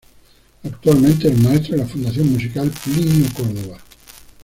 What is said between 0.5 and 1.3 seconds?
Actualmente